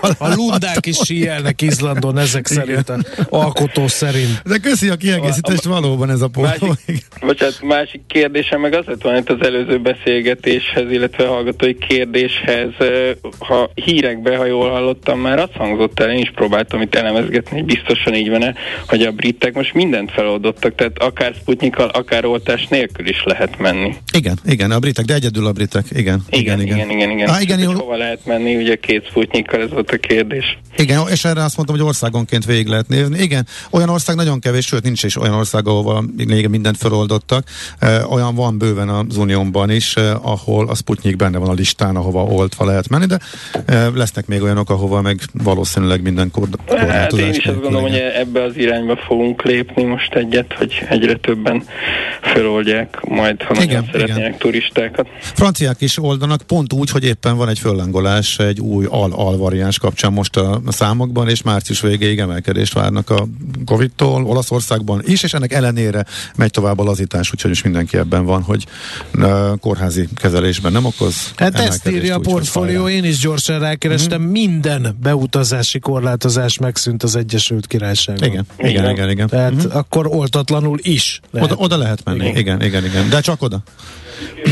[0.18, 2.98] a lundák is síelnek Izlandon, ezek szerint a
[3.28, 4.42] alkotó szerint.
[4.44, 6.60] De köszi a kiegészítést, valóban ez a pont.
[6.60, 11.78] Másik, bocsánat, másik kérdésem meg az lett volna itt az előző beszélgetéshez, illetve a hallgatói
[11.78, 12.70] kérdéshez.
[13.38, 17.66] Ha hírekbe, ha jól hallottam, már azt hangzott el, én is próbáltam itt elemezgetni, hogy
[17.66, 18.54] biztosan így van-e,
[18.86, 23.58] hogy a brit britek most mindent feloldottak, tehát akár Sputnikkal, akár oltás nélkül is lehet
[23.58, 23.96] menni.
[24.12, 26.22] Igen, igen, a britek, de egyedül a britek, igen.
[26.30, 26.76] Igen, igen, igen.
[26.76, 27.28] igen, igen, igen.
[27.28, 27.72] Ah, igen jó.
[27.72, 30.58] Hova lehet menni, ugye két Sputnikkal, ez volt a kérdés.
[30.76, 33.22] Igen, és erre azt mondtam, hogy országonként végig lehet nézni.
[33.22, 37.48] Igen, olyan ország nagyon kevés, sőt nincs is olyan ország, ahol még mindent feloldottak.
[38.10, 42.64] olyan van bőven az Uniónban is, ahol a Sputnik benne van a listán, ahova oltva
[42.64, 43.18] lehet menni, de
[43.94, 46.95] lesznek még olyanok, ahova meg valószínűleg minden korlátozás.
[46.96, 51.16] Hát én is azt gondolom, hogy ebbe az irányba fogunk lépni most egyet, hogy egyre
[51.16, 51.64] többen
[52.20, 54.38] feloldják majd, ha igen, nagyon szeretnének igen.
[54.38, 55.08] turistákat.
[55.18, 60.12] Franciák is oldanak pont úgy, hogy éppen van egy föllangolás egy új al-al variáns kapcsán
[60.12, 63.26] most a számokban, és március végéig emelkedést várnak a
[63.64, 66.04] Covid-tól, Olaszországban is, és ennek ellenére
[66.36, 68.64] megy tovább a lazítás, úgyhogy is mindenki ebben van, hogy
[69.60, 71.32] kórházi kezelésben nem okoz.
[71.36, 74.30] Hát ezt írja a portfólió, én is gyorsan rákerestem, mm-hmm.
[74.30, 78.28] minden beutazási korlátozás megszűnt az Egyesült Királyságban.
[78.28, 78.90] Igen, igen, igen.
[78.90, 79.26] igen igen.
[79.26, 79.76] Tehát uh-huh.
[79.76, 81.50] akkor oltatlanul is lehet.
[81.50, 82.36] Oda, oda lehet menni, igen.
[82.36, 83.08] igen, igen, igen.
[83.08, 83.62] De csak oda.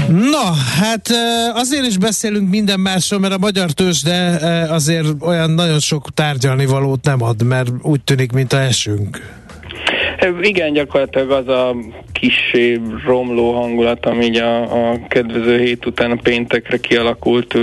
[0.09, 1.11] Na, hát
[1.55, 4.39] azért is beszélünk minden másról, mert a magyar tőzsde
[4.71, 9.43] azért olyan nagyon sok tárgyalni valót nem ad, mert úgy tűnik, mint a esünk.
[10.41, 11.77] Igen, gyakorlatilag az a
[12.13, 12.53] kis
[13.07, 17.55] romló hangulat, ami így a, a kedvező hét után a péntekre kialakult,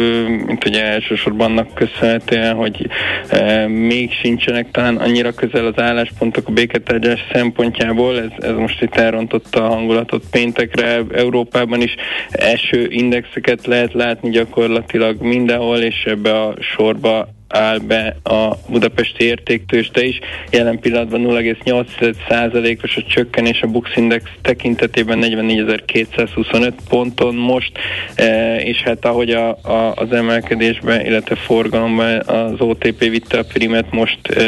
[0.45, 2.89] mint ugye elsősorban annak köszönhetően, hogy
[3.29, 8.95] e, még sincsenek talán annyira közel az álláspontok a béketárgyás szempontjából, ez, ez most itt
[8.95, 11.95] elrontotta a hangulatot péntekre, Európában is
[12.31, 20.03] eső indexeket lehet látni gyakorlatilag mindenhol, és ebbe a sorba áll be a budapesti értéktőste
[20.03, 20.19] is.
[20.51, 27.71] Jelen pillanatban 0,8%-os a csökkenés a Bux Index tekintetében 44.225 ponton most,
[28.15, 33.91] e, és hát ahogy a, a, az emelkedésben, illetve forgalomban az OTP vitte a primet,
[33.91, 34.43] most e,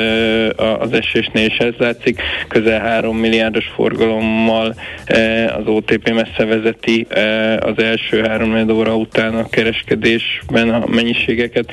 [0.57, 7.07] az esésnél is ez látszik, közel 3 milliárdos forgalommal e, az OTP messze vezeti
[7.59, 11.71] az első 3 óra után a kereskedésben a mennyiségeket.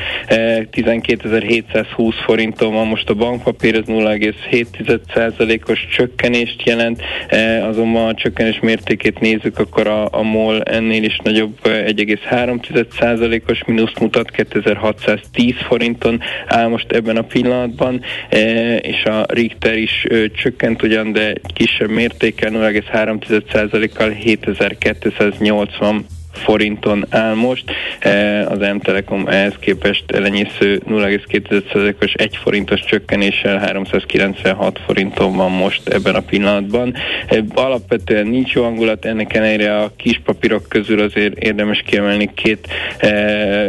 [0.71, 8.61] 12 2720 forinton van most a bankpapír, ez 0,7%-os csökkenést jelent, e, azonban a csökkenés
[8.61, 16.69] mértékét nézzük, akkor a, a MOL ennél is nagyobb 1,3%-os mínuszt mutat, 2610 forinton áll
[16.69, 24.11] most ebben a pillanatban, e, és a Richter is csökkent ugyan, de kisebb mértékkel 0,3%-kal
[24.11, 26.07] 7280
[26.45, 27.65] forinton áll most,
[27.99, 36.15] e, az M-Telekom ehhez képest elenyésző 0,2%-os 1 forintos csökkenéssel 396 forinton van most ebben
[36.15, 36.95] a pillanatban.
[37.27, 42.69] E, alapvetően nincs jó hangulat, ennek ellenére a kis papírok közül azért érdemes kiemelni két
[42.99, 43.69] eh,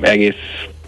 [0.00, 0.34] egész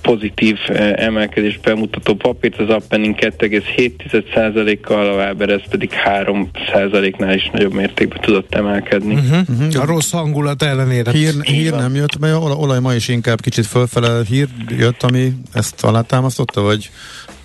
[0.03, 8.21] pozitív eh, emelkedést bemutató papírt, az Appening 2,7%-kal, a Waberez pedig 3%-nál is nagyobb mértékben
[8.21, 9.15] tudott emelkedni.
[9.15, 9.83] Uh-huh, uh-huh.
[9.83, 11.11] A rossz hangulat ellenére.
[11.11, 15.85] Hír, hír nem jött, mert olaj ma is inkább kicsit fölfele hír jött, ami ezt
[15.85, 16.91] alátámasztotta, vagy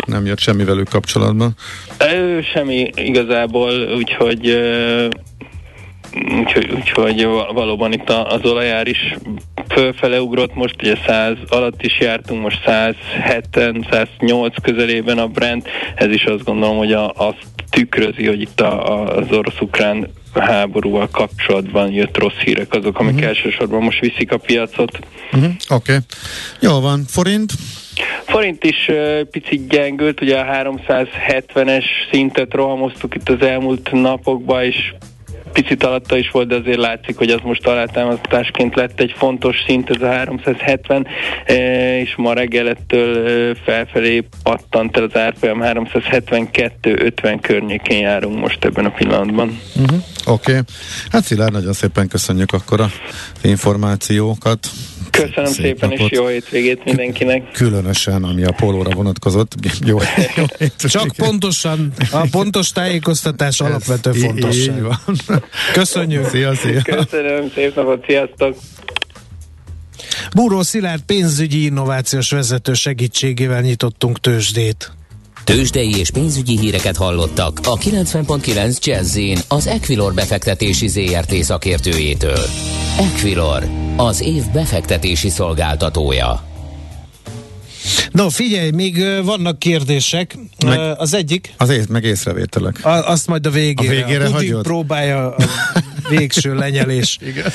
[0.05, 1.55] nem jött semmi velük kapcsolatban?
[2.13, 4.57] Ő, semmi igazából, úgyhogy
[6.39, 9.15] Úgyhogy, úgyhogy valóban itt az olajár is
[9.77, 16.09] fölfele ugrott, most ugye 100 alatt is jártunk, most 170, 108 közelében a Brent, ez
[16.09, 21.91] is azt gondolom, hogy a, azt tükrözi, hogy itt a, a, az orosz-ukrán háborúval kapcsolatban
[21.91, 23.27] jött rossz hírek azok, amik uh-huh.
[23.27, 24.99] elsősorban most viszik a piacot.
[25.31, 25.51] Uh-huh.
[25.69, 25.91] Oké.
[25.91, 25.97] Okay.
[26.59, 27.03] Jó van.
[27.07, 27.53] Forint?
[28.25, 30.45] Forint is uh, picit gyengült, ugye a
[30.87, 34.93] 370-es szintet rohamoztuk itt az elmúlt napokban, és
[35.53, 39.89] picit alatta is volt, de azért látszik, hogy az most alátámasztásként lett egy fontos szint,
[39.89, 41.07] ez a 370,
[41.45, 48.85] e, és ma reggelettől e, felfelé pattant el az árfolyam 372-50 környékén járunk most ebben
[48.85, 49.59] a pillanatban.
[49.75, 49.99] Uh-huh.
[50.25, 50.51] Oké.
[50.51, 50.63] Okay.
[51.11, 52.89] Hát Szilárd, nagyon szépen köszönjük akkor a
[53.41, 54.67] információkat.
[55.25, 56.11] Köszönöm Szép szépen, napot.
[56.11, 57.51] és jó hétvégét mindenkinek.
[57.51, 59.53] Különösen, ami a pólóra vonatkozott.
[59.85, 59.97] Jó,
[60.35, 60.43] jó
[60.77, 64.83] Csak pontosan, a pontos tájékoztatás alapvető fontosság.
[65.73, 66.27] Köszönjük.
[66.27, 66.81] Szia, szia.
[66.81, 68.55] Köszönöm, szép napot, sziasztok.
[70.33, 74.91] Búró Szilárd pénzügyi innovációs vezető segítségével nyitottunk tőzsdét.
[75.43, 82.45] Tőzsdei és pénzügyi híreket hallottak a 90.9 jazz az Equilor befektetési ZRT szakértőjétől.
[82.97, 83.63] Equilor,
[83.97, 86.46] az év befektetési szolgáltatója.
[88.11, 90.37] No, figyelj, még vannak kérdések.
[90.65, 91.53] Meg, az egyik...
[91.57, 92.85] Az ész, meg észrevételek.
[92.85, 93.93] A, azt majd a végére.
[93.93, 94.63] A végére a hagyod?
[94.63, 95.35] próbálja a
[96.09, 97.17] végső lenyelés.
[97.21, 97.51] Igen.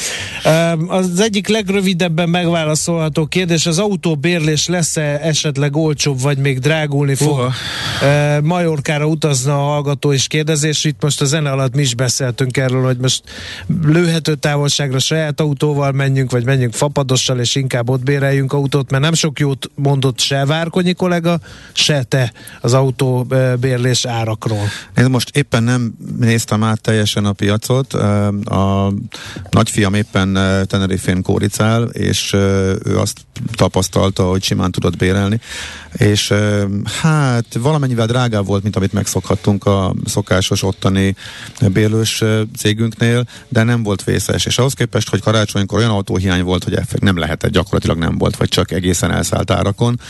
[0.88, 7.38] Az egyik legrövidebben megválaszolható kérdés, az autóbérlés lesz-e esetleg olcsóbb, vagy még drágulni fog?
[7.38, 8.42] Uh-huh.
[8.42, 12.84] Majorkára utazna a hallgató és kérdezés, itt most a zene alatt mi is beszéltünk erről,
[12.84, 13.22] hogy most
[13.82, 19.14] lőhető távolságra saját autóval menjünk, vagy menjünk fapadossal, és inkább ott béreljünk autót, mert nem
[19.14, 21.38] sok jót mondott se Várkonyi kollega,
[21.72, 24.68] se te az autóbérlés árakról.
[24.96, 27.92] Én most éppen nem néztem át teljesen a piacot,
[28.44, 28.92] a
[29.50, 30.32] nagyfiam éppen
[30.66, 32.32] Tenerifén kóricál, és
[32.84, 33.20] ő azt
[33.52, 35.40] tapasztalta, hogy simán tudott bérelni,
[35.92, 36.32] és
[37.00, 41.16] hát valamennyivel drágább volt, mint amit megszokhattunk a szokásos ottani
[41.72, 42.22] bérlős
[42.56, 47.18] cégünknél, de nem volt vészes, és ahhoz képest, hogy karácsonykor olyan autóhiány volt, hogy nem
[47.18, 50.00] lehetett, gyakorlatilag nem volt, vagy csak egészen elszállt árakon,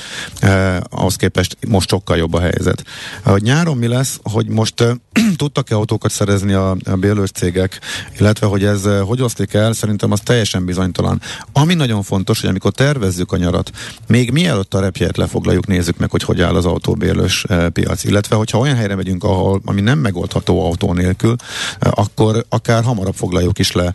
[0.40, 2.84] eh, ahhoz képest most sokkal jobb a helyzet.
[3.24, 4.90] Hogy nyáron mi lesz, hogy most eh,
[5.36, 7.80] tudtak-e autókat szerezni a, a bérlős cégek,
[8.18, 11.20] illetve hogy ez hogy oszlik el, szerintem az teljesen bizonytalan.
[11.52, 13.70] Ami nagyon fontos, hogy amikor tervezzük a nyarat,
[14.06, 18.04] még mielőtt a repjegyet lefoglaljuk, nézzük meg, hogy hogy áll az autóbérlős piac.
[18.04, 21.36] Illetve, hogyha olyan helyre megyünk, ahol ami nem megoldható autó nélkül,
[21.78, 23.94] akkor akár hamarabb foglaljuk is le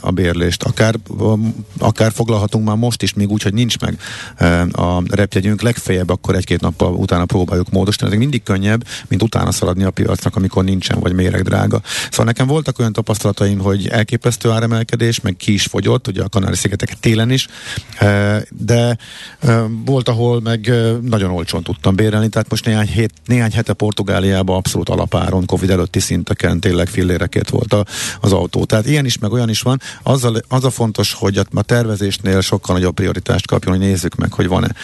[0.00, 0.62] a bérlést.
[0.62, 0.94] Akár,
[1.78, 3.98] akár foglalhatunk már most is, még úgy, hogy nincs meg
[4.72, 8.12] a repjegyünk, legfeljebb akkor egy-két nappal utána próbáljuk módosítani.
[8.12, 11.80] Ez mindig könnyebb, mint utána szaladni a piacnak, amikor nincsen, vagy méreg drága.
[12.10, 17.00] Szóval nekem voltak olyan tapasztalataim, hogy elképesztő áremelkedés, meg ki is fogyott, ugye a Kanári-szigetek
[17.00, 17.46] télen is,
[18.48, 18.96] de
[19.84, 24.88] volt, ahol meg nagyon olcsón tudtam bérelni, tehát most néhány, hét, néhány hete Portugáliában abszolút
[24.88, 27.84] alapáron, Covid előtti szinteken tényleg fillérekért volt a,
[28.20, 28.64] az autó.
[28.64, 29.80] Tehát ilyen is, meg olyan is van.
[30.02, 34.32] Azzal, az a fontos, hogy a, a tervezésnél sokkal nagyobb prioritást kapjon, hogy nézzük meg,
[34.32, 34.74] hogy van-e.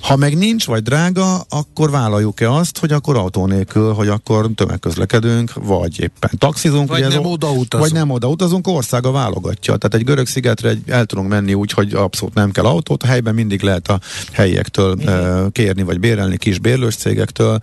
[0.00, 5.52] Ha meg nincs, vagy drága, akkor vállaljuk-e azt, hogy akkor autó nélkül, hogy akkor tömegközlekedünk,
[5.54, 6.88] vagy éppen taxizunk.
[6.88, 7.90] Vagy nem oda utazunk.
[7.90, 9.76] Vagy nem oda utazunk, országa válogatja.
[9.76, 13.06] Tehát egy görög szigetre egy, el tudunk menni úgy, hogy abszolút nem kell autót, a
[13.06, 14.00] helyben mindig lehet a
[14.32, 17.60] helyiektől uh, kérni, vagy bérelni kis bérlős cégektől.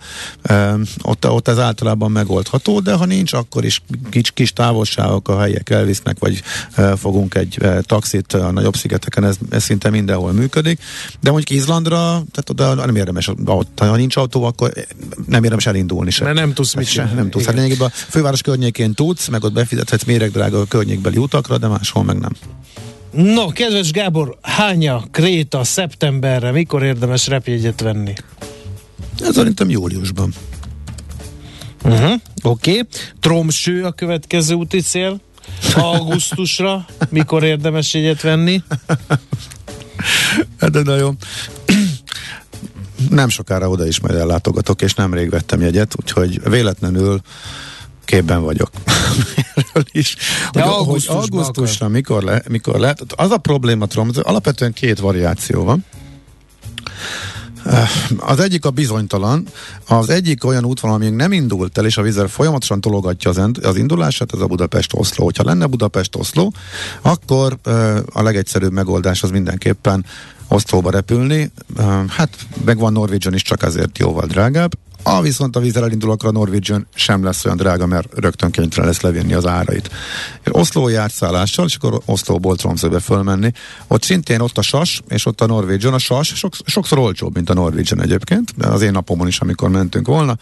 [0.50, 5.40] Uh, ott, ott ez általában megoldható, de ha nincs, akkor is kis, kis távolságok a
[5.40, 6.42] helyek elvisznek, vagy
[6.76, 10.80] uh, fogunk egy uh, taxit a nagyobb szigeteken, ez, ez szinte mindenhol működik.
[11.20, 13.30] De mondjuk Izlandra tehát oda nem érdemes,
[13.76, 14.72] ha nincs autó, akkor
[15.26, 16.26] nem érdemes elindulni sem.
[16.26, 17.14] Mert nem tudsz mit sem.
[17.14, 17.44] Nem tudsz.
[17.44, 22.04] Hát lényegében a főváros környékén tudsz, meg ott befizethetsz méregdrága a környékbeli utakra, de máshol
[22.04, 22.32] meg nem.
[23.10, 28.12] No, kedves Gábor, hánya Kréta szeptemberre, mikor érdemes repjegyet venni?
[29.20, 30.32] Ez szerintem júliusban.
[31.84, 32.12] Uh-huh,
[32.42, 32.70] Oké.
[32.70, 32.86] Okay.
[33.20, 35.20] Tromső a következő úti cél.
[35.74, 38.62] Augusztusra mikor érdemes jegyet venni?
[40.60, 41.16] Hát de nagyon
[43.10, 47.20] nem sokára oda is majd ellátogatok, és nemrég vettem jegyet, úgyhogy véletlenül
[48.04, 48.70] képben vagyok.
[49.54, 50.16] Erről is.
[50.52, 53.02] De hogy, augusztusra, hogy augusztusra mikor, le, mikor lehet.
[53.16, 55.84] Az a probléma, tudom, alapvetően két variáció van.
[57.68, 59.46] Eh, az egyik a bizonytalan,
[59.86, 63.76] az egyik olyan útvonal, ami nem indult el, és a vízer folyamatosan tologatja az, az
[63.76, 65.24] indulását, ez a Budapest-Oszló.
[65.24, 66.52] Hogyha lenne Budapest-Oszló,
[67.02, 67.58] akkor
[68.12, 70.04] a legegyszerűbb megoldás az mindenképpen
[70.48, 71.50] Oszlóba repülni.
[72.08, 74.72] Hát megvan Norwegian is, csak azért jóval drágább.
[75.10, 78.88] A viszont a vízzel elindul, akkor a Norwegian sem lesz olyan drága, mert rögtön kénytelen
[78.88, 79.90] lesz levinni az árait.
[80.50, 83.52] Oszló járt szállással, és akkor Oszlóból Tromsøbe fölmenni.
[83.86, 85.94] Ott szintén ott a SAS, és ott a Norwegian.
[85.94, 90.06] A SAS sok, sokszor olcsóbb, mint a Norwegian egyébként, az én napomon is, amikor mentünk
[90.06, 90.36] volna.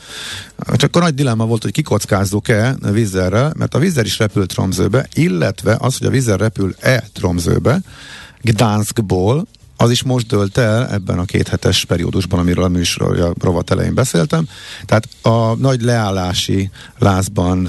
[0.67, 5.77] Csak akkor nagy dilemma volt, hogy kikockázzuk-e vízerrel, mert a vízer is repült Tromsøbe, illetve
[5.81, 7.81] az, hogy a vízer repül-e Tromsøbe,
[8.41, 13.71] Gdanskból, az is most dölt el ebben a kéthetes periódusban, amiről a műsor a rovat
[13.71, 14.49] elején beszéltem.
[14.85, 17.69] Tehát a nagy leállási lázban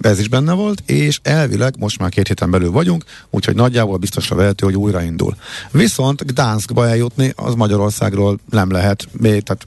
[0.00, 4.36] ez is benne volt, és elvileg most már két héten belül vagyunk, úgyhogy nagyjából biztosra
[4.36, 5.36] vehető, hogy újraindul.
[5.70, 9.66] Viszont Gdanskba eljutni az Magyarországról nem lehet, tehát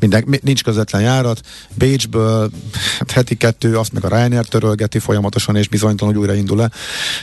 [0.00, 1.40] minden, nincs közvetlen járat,
[1.74, 2.50] Bécsből
[2.98, 6.70] hát heti kettő, azt meg a Ryanair törölgeti folyamatosan, és bizonytalan, hogy újraindul-e.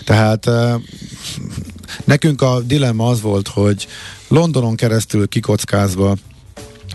[0.06, 0.50] Tehát
[2.06, 3.88] Nekünk a dilemma az volt, hogy
[4.28, 6.16] Londonon keresztül kikockázva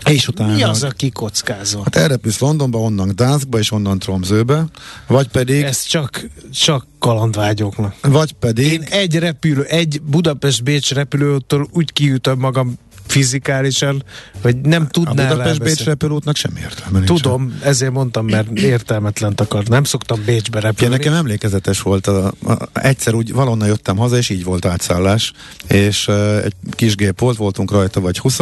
[0.05, 0.53] és utána...
[0.53, 1.81] Mi az a kikockázva?
[1.83, 4.65] Hát elrepülsz Londonba, onnan Gdanskba és onnan Tromzőbe,
[5.07, 5.63] vagy pedig...
[5.63, 7.95] Ez csak, csak kalandvágyoknak.
[8.01, 8.71] Vagy pedig...
[8.71, 12.77] Én egy repülő, egy Budapest-Bécs repülőtől úgy kiütöm magam
[13.09, 14.03] fizikálisan,
[14.41, 17.67] vagy nem tudnál A Budapest Bécs repülőútnak sem értelme Tudom, nincsen.
[17.67, 19.67] ezért mondtam, mert értelmetlen akar.
[19.67, 20.93] Nem szoktam Bécsbe repülni.
[20.93, 25.33] Ja, nekem emlékezetes volt, a, a, egyszer úgy valonnan jöttem haza, és így volt átszállás,
[25.67, 28.39] és uh, egy kis gép volt, voltunk rajta vagy 20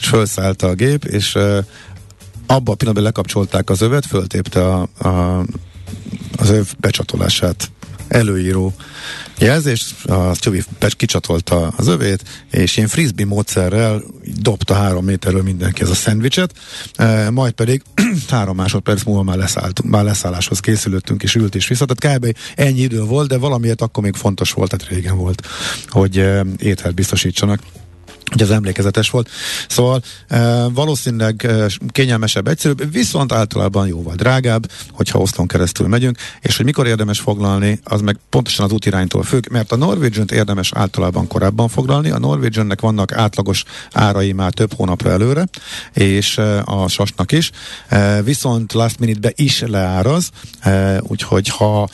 [0.00, 1.58] és felszállt a gép, és uh,
[2.46, 5.44] abban a pillanatban lekapcsolták az övet, föltépte a, a,
[6.36, 7.70] az öv becsatolását
[8.12, 8.74] előíró
[9.38, 14.02] jelzés, a Csövi kicsatolta az övét, és én frisbee módszerrel
[14.40, 16.52] dobta három méterről mindenki ez a szendvicset,
[16.94, 17.82] e, majd pedig
[18.28, 22.36] három másodperc múlva már, leszállt, már leszálláshoz készülöttünk, és ült és vissza, tehát kb.
[22.56, 25.46] ennyi idő volt, de valamiért akkor még fontos volt, tehát régen volt,
[25.88, 27.60] hogy e, ételt biztosítsanak
[28.32, 29.28] hogy az emlékezetes volt.
[29.68, 36.56] Szóval e, valószínűleg e, kényelmesebb, egyszerűbb, viszont általában jóval drágább, hogyha oszlon keresztül megyünk, és
[36.56, 41.26] hogy mikor érdemes foglalni, az meg pontosan az útiránytól függ, mert a norwegian érdemes általában
[41.26, 45.44] korábban foglalni, a Norwegiannek vannak átlagos árai már több hónapra előre,
[45.92, 47.50] és e, a sasnak is,
[47.88, 51.88] e, viszont last minute-be is leáraz, e, úgyhogy ha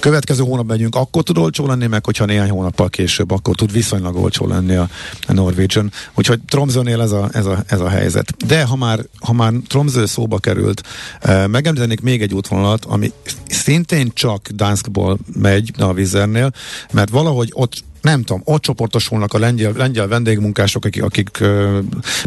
[0.00, 4.16] Következő hónap megyünk, akkor tud olcsó lenni, meg hogyha néhány hónappal később, akkor tud viszonylag
[4.16, 4.88] olcsó lenni a,
[5.26, 5.92] a Norwegian.
[6.14, 8.46] Úgyhogy Tromzőnél ez a, ez, a, ez a helyzet.
[8.46, 10.82] De ha már, ha már Tromző szóba került,
[11.20, 13.12] eh, megemlítenék még egy útvonalat, ami
[13.48, 16.52] szintén csak Danskból megy a Vizernél,
[16.92, 21.38] mert valahogy ott nem tudom, ott csoportosulnak a lengyel, lengyel vendégmunkások, akik, akik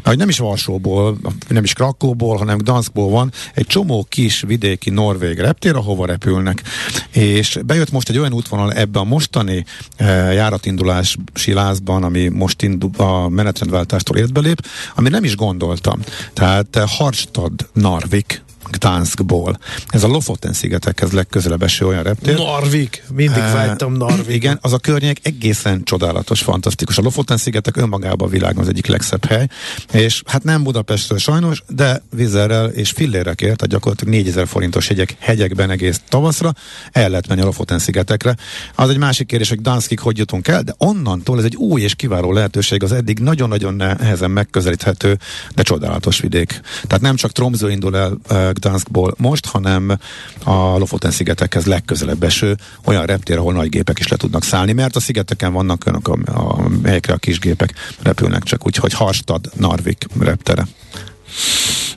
[0.04, 1.18] mert nem is Varsóból,
[1.48, 6.64] nem is Krakóból, hanem Gdanskból van, egy csomó kis vidéki norvég reptér, ahova repülnek.
[7.12, 9.66] És bejött most egy olyan útvonal ebbe a mostani
[9.96, 14.66] e, járatindulási lázban, ami most indul, a menetrendváltástól életbe lép,
[14.96, 16.00] ami nem is gondoltam.
[16.34, 19.58] Tehát Harstad Narvik Gdanskból.
[19.88, 22.38] Ez a Lofoten szigetekhez legközelebb eső olyan reptér.
[22.38, 24.36] Narvik, mindig uh, vágytam Narvik.
[24.36, 26.98] Igen, az a környék egészen csodálatos, fantasztikus.
[26.98, 29.48] A Lofoten szigetek önmagában a világon az egyik legszebb hely,
[29.92, 35.16] és hát nem Budapestről sajnos, de vizerrel és fillérre kért, tehát gyakorlatilag 4000 forintos hegyek,
[35.20, 36.54] hegyekben egész tavaszra
[36.92, 38.36] el lehet menni a Lofoten szigetekre.
[38.76, 41.96] Az egy másik kérdés, hogy Gdanskig hogy jutunk el, de onnantól ez egy új és
[41.96, 45.18] kiváló lehetőség az eddig nagyon-nagyon nehezen megközelíthető,
[45.56, 46.62] de csodálatos vidék.
[46.84, 49.98] Tehát nem csak Tromsø indul el uh, Gdanskból most, hanem
[50.44, 54.96] a Lofoten szigetekhez legközelebb eső olyan reptér, ahol nagy gépek is le tudnak szállni, mert
[54.96, 60.06] a szigeteken vannak önök a, a helyekre a kis gépek repülnek csak, úgyhogy Harstad, Narvik
[60.20, 60.68] reptere.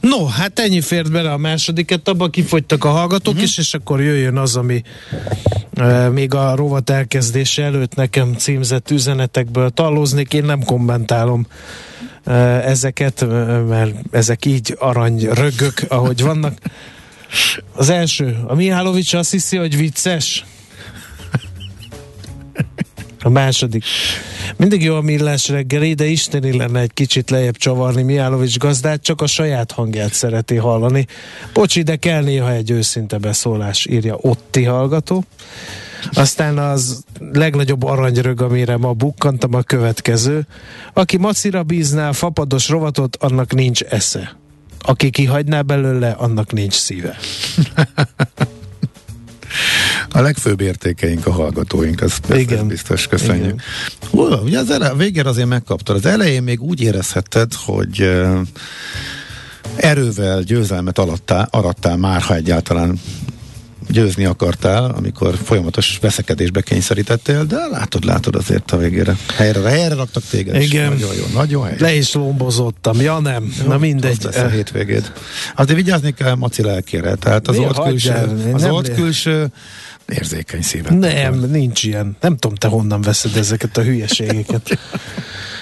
[0.00, 3.48] No, hát ennyi fért bele a második etapba, kifogytak a hallgatók uh-huh.
[3.48, 4.82] is, és akkor jöjjön az, ami
[5.74, 11.46] e, még a rovat elkezdése előtt nekem címzett üzenetekből talóznék, én nem kommentálom
[12.64, 13.26] ezeket,
[13.68, 16.58] mert ezek így arany rögök, ahogy vannak.
[17.72, 20.44] Az első, a Mihálovics azt hiszi, hogy vicces.
[23.22, 23.84] A második.
[24.56, 29.20] Mindig jó a millás reggeli, de isteni lenne egy kicsit lejjebb csavarni Mihálovics gazdát, csak
[29.20, 31.06] a saját hangját szereti hallani.
[31.52, 35.24] Bocsi, de kell néha egy őszinte beszólás, írja Otti hallgató.
[36.12, 40.46] Aztán az legnagyobb aranyrög, amire ma bukkantam a következő.
[40.92, 44.36] Aki macira bízná fapados rovatot, annak nincs esze.
[44.82, 47.16] Aki kihagyná belőle, annak nincs szíve.
[50.12, 52.58] A legfőbb értékeink a hallgatóink, ez, Igen.
[52.58, 53.62] ez biztos, köszönjük.
[54.12, 54.32] Igen.
[54.32, 55.96] ugye az ele, végén azért megkaptad.
[55.96, 58.40] Az elején még úgy érezhetted, hogy uh,
[59.76, 63.00] erővel győzelmet alattál, arattál már, ha egyáltalán
[63.90, 69.16] győzni akartál, amikor folyamatos veszekedésbe kényszerítettél, de látod, látod azért a végére.
[69.36, 70.62] Helyre, helyre raktak téged.
[70.62, 70.92] Igen.
[70.92, 71.86] Nagyon jó, nagyon helyre.
[71.86, 74.26] Le is lombozottam, ja nem, jó, na mindegy.
[74.26, 75.12] Ez a hétvégét.
[75.56, 79.50] Azért vigyázni kell Maci lelkére, tehát az ott külső, az ott külső
[80.08, 80.98] érzékeny szívet.
[80.98, 82.16] Nem, nincs ilyen.
[82.20, 84.68] Nem tudom, te honnan veszed ezeket a hülyeségeket.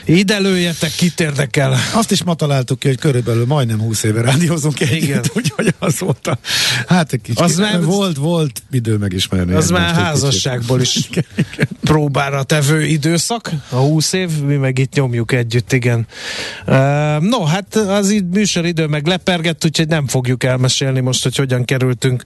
[0.09, 1.77] Ide lőjetek, kit érdekel.
[1.95, 6.27] Azt is ma találtuk ki, hogy körülbelül majdnem 20 éve rádiózunk együtt, úgyhogy az volt
[6.27, 6.39] a,
[6.87, 9.53] hát egy kicsit, az már, volt, volt idő megismerni.
[9.53, 11.69] Az már házasságból is igen, igen.
[11.83, 16.07] próbára tevő időszak, a 20 év, mi meg itt nyomjuk együtt, igen.
[16.67, 16.75] Uh,
[17.21, 22.23] no, hát az így műsoridő meg lepergett, úgyhogy nem fogjuk elmesélni most, hogy hogyan kerültünk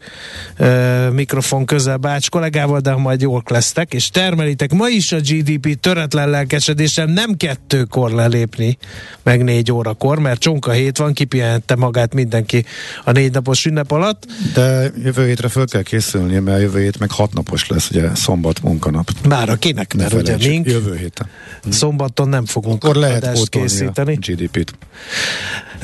[0.58, 5.80] uh, mikrofon közel Bács kollégával, de majd jól lesztek, és termelitek ma is a GDP
[5.80, 8.78] töretlen lelkesedésem, nem kettő kettőkor lelépni,
[9.22, 12.64] meg négy órakor, mert csonka hét van, kipihente magát mindenki
[13.04, 14.26] a négy napos ünnep alatt.
[14.54, 18.62] De jövő hétre föl kell készülni, mert jövő hét meg hat napos lesz, ugye szombat
[18.62, 19.10] munkanap.
[19.28, 20.66] Már a kinek, mert ugye mink.
[20.66, 21.26] Jövő héten.
[21.68, 24.14] Szombaton nem fogunk Akkor lehet készíteni.
[24.14, 24.74] GDP-t.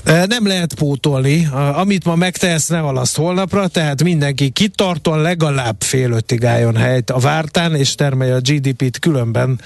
[0.05, 1.49] Nem lehet pótolni.
[1.75, 7.19] Amit ma megtehetsz, ne alaszt holnapra, tehát mindenki kitarton legalább fél ötig álljon helyt a
[7.19, 9.61] vártán, és termelje a GDP-t, különben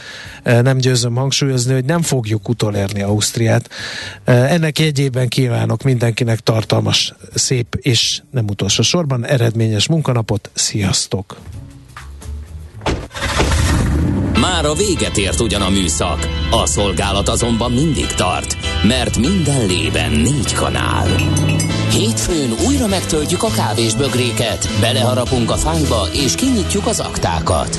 [0.44, 3.68] nem győzöm hangsúlyozni, hogy nem fogjuk utolérni Ausztriát.
[4.24, 10.50] Ennek jegyében kívánok mindenkinek tartalmas, szép és nem utolsó sorban eredményes munkanapot.
[10.54, 11.36] Sziasztok!
[14.40, 20.12] Már a véget ért ugyan a műszak, a szolgálat azonban mindig tart, mert minden lében
[20.12, 21.08] négy kanál.
[21.90, 27.78] Hétfőn újra megtöltjük a kávésbögréket, beleharapunk a fányba és kinyitjuk az aktákat.